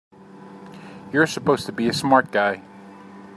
You're 1.13 1.27
supposed 1.27 1.67
to 1.67 1.71
be 1.71 1.87
a 1.87 1.93
smart 1.93 2.31
guy! 2.31 2.63